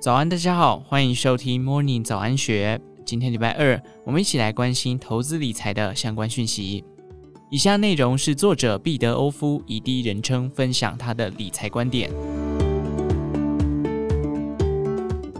[0.00, 2.80] 早安，大家好，欢迎收听 Morning 早安学。
[3.04, 6.82] 今天礼拜二，我们一起来关心投资理财的相关讯息。
[7.50, 12.10] 以下内容是作者毕德欧夫以第一人称分享他的理财观点。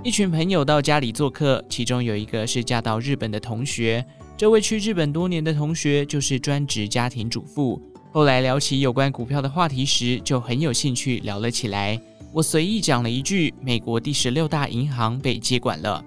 [0.04, 4.04] 一群朋友到家里做客，其中有一个是嫁到日本的同学。
[4.36, 7.80] 这位去日本多年的同学就是专职家庭主妇。
[8.12, 11.99] 后来聊起有关股票的话题时，就很有兴趣聊了起来。
[12.32, 16.04] 我随意讲了一句：“美国第十六大银行被接管了。”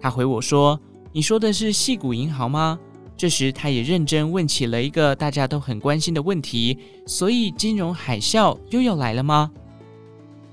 [0.00, 0.80] 他回我说
[1.12, 2.78] ：“你说的是细谷银行吗？”
[3.16, 9.50] 这时，他也认真问起了一个大家都很关心的问题：“所以金融海啸又要来了吗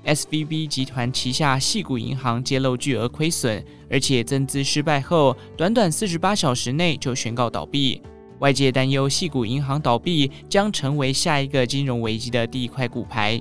[0.04, 8.00] ？”SVB 集团旗下细谷银行揭露巨额亏损，而且增资失败后，短短四十八小时内就宣告倒闭。
[8.40, 13.40] 外界担忧细谷银行倒闭将成为下一个金融危机的第一块骨牌。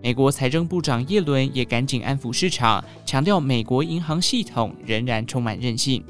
[0.00, 6.02] 美国财政部长耶伦也赶紧安抚市场，强调美国银行系统仍然充满韧性。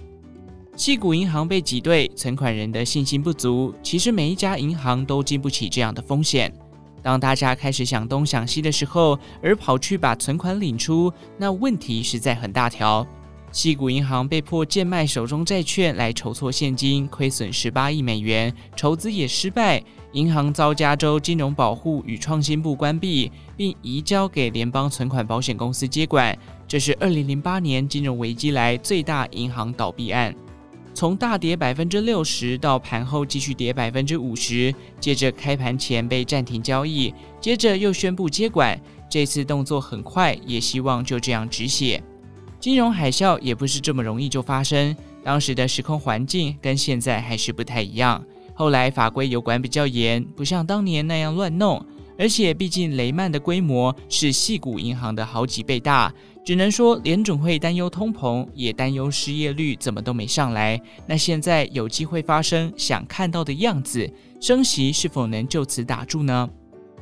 [0.76, 3.74] 矽谷银行被挤兑，存款人的信心不足。
[3.82, 6.52] 其实每一家银行都经不起这样的风险。
[7.02, 13.04] 当大家开始想东想西的时候，而跑去把存款领出，那问题实在很大条。
[13.50, 19.82] 矽谷银行被迫贱卖手中债券来筹措现金，亏损十八亿美元，筹资也失败。
[20.12, 26.36] 银行遭加州金融保护与创新部关闭，并移交给联邦存款保险公司接管。
[26.66, 30.34] 这是二零零八年金融危机来最大银行倒闭案。
[30.94, 38.80] 从大跌百分之六十到盘后继续跌百分之五十，接着开盘前被暂停交易，接着又宣布接管。
[39.08, 42.02] 这次动作很快，也希望就这样止血。
[42.58, 48.22] 金融海啸也不是这么容易就发生，当时的时空环境跟现在还是不太一样。
[48.58, 51.80] 后来法规有管比较严，不像当年那样乱弄，
[52.18, 56.12] 而且毕竟雷曼的规模是细谷银行的好几倍大，
[56.44, 60.76] 只能说联准会担忧通膨，也担忧失业率怎么都没上来。
[61.06, 66.50] 那现在有机会发生想看到的样子，升息是否能就此打住呢？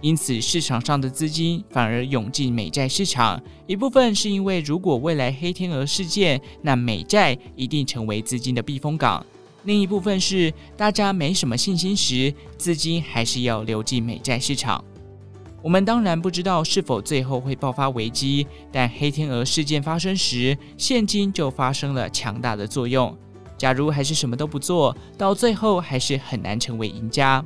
[0.02, 9.24] 因此市场上的资金反而涌进美债市场，一部分是因为如果未来黑天鹅事件，那美债一定成为资金的避风港。
[9.66, 14.82] 另一部分是大家没什么信心时，资金还是要流进美债市场。
[15.60, 23.12] 我们当然不知道是否最后会爆发危机，但黑天鹅事件发生时，现金就发生了强大的作用。
[23.58, 27.44] 假如还是什么都不做，到最后还是很难成为赢家，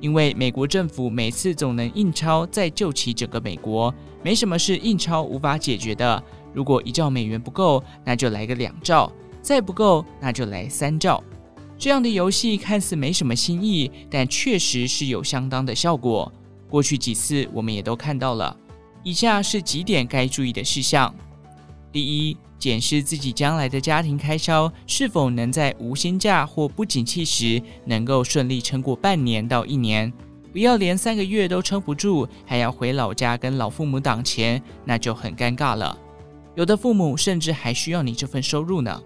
[0.00, 6.22] 因为美国政府每次总能印钞再救起整个美国，没什么是印钞无法解决的。
[6.54, 11.22] 如果一兆美元不够，那就来个两兆；再不够，那就来三兆。
[11.82, 16.32] 这样的游戏看似没什么新意，但确实是有相当的效果。
[16.70, 18.56] 过去几次我们也都看到了。
[19.02, 21.12] 以下是几点该注意的事项：
[21.90, 30.12] 第一，检视自己将来的家庭开销是否能在无薪假或不景气时能够顺利撑过半年到一年，
[30.52, 35.98] 不要连三个月都撑不住，还要回老家跟老父母挡钱，那就很尴尬了。
[36.54, 39.02] 有的父母甚至还需要你这份收入呢。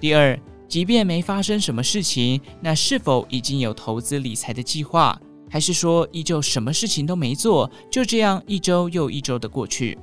[0.00, 0.40] 第二。
[0.70, 5.20] 即便没发生什么事情，那是否已经有投资理财的计划，
[5.50, 9.98] 还是说依旧什么事情都没做，就这样一周又一周的过去？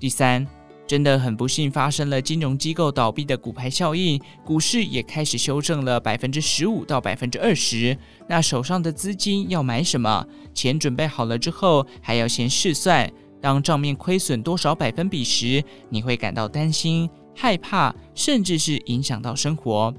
[0.00, 0.46] 第三，
[0.86, 7.94] 真的很不幸发生了金融机构倒闭的骨牌效应，股市也开始修正了百分之十五到百分之二十。
[8.26, 10.26] 那手上的资金要买什么？
[10.54, 17.06] 钱准备好了之后，还要先试算，当账面亏损多少百分比时，你会感到担心。
[17.40, 19.94] 害怕，甚至是影响到生活，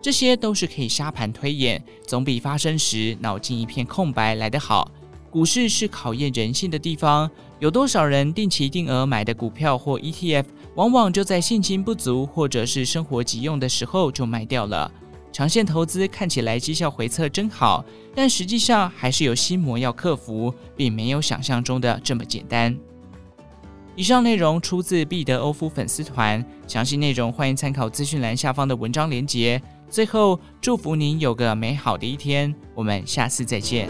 [0.00, 4.90] 这些都是可以沙盘推演，总比发生时脑筋一片空白来得好。
[5.30, 10.46] 股市是考验人性的地方，有多少人定期定额买的股票或 ETF，
[10.76, 14.90] 往往就在信心不足或者是生活急用的时候就卖掉了。
[15.30, 17.84] 长线投资看起来绩效回测真好，
[18.14, 22.74] 但实际上还是有心魔要克服，并没有想象中的这么简单。
[23.96, 29.60] 以上内容出自毕德欧夫粉丝团，详细内容欢迎参考资讯栏下方的文章连接。
[29.88, 33.88] 最后，祝福您有个美好的一天，我们下次再见。